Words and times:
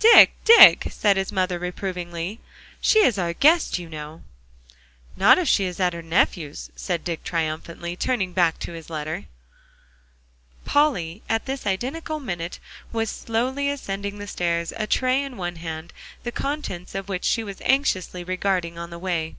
"Dick, 0.00 0.32
Dick," 0.44 0.88
said 0.90 1.16
his 1.16 1.30
mother 1.30 1.56
reprovingly, 1.56 2.40
"she 2.80 2.98
is 3.04 3.16
our 3.16 3.32
guest, 3.32 3.78
you 3.78 3.88
know." 3.88 4.24
"Not 5.16 5.38
if 5.38 5.46
she 5.46 5.66
is 5.66 5.78
at 5.78 5.92
her 5.92 6.02
nephew's," 6.02 6.70
said 6.74 7.04
Dick 7.04 7.22
triumphantly, 7.22 7.94
turning 7.94 8.32
back 8.32 8.58
to 8.58 8.72
his 8.72 8.90
letter. 8.90 9.26
Polly 10.64 11.22
at 11.28 11.46
this 11.46 11.64
identical 11.64 12.18
minute 12.18 12.58
was 12.92 13.08
slowly 13.08 13.68
ascending 13.70 14.18
the 14.18 14.26
stairs, 14.26 14.72
a 14.76 14.88
tray 14.88 15.22
in 15.22 15.36
one 15.36 15.54
hand, 15.54 15.92
the 16.24 16.32
contents 16.32 16.96
of 16.96 17.08
which 17.08 17.24
she 17.24 17.44
was 17.44 17.60
anxiously 17.64 18.24
regarding 18.24 18.76
on 18.76 18.90
the 18.90 18.98
way. 18.98 19.36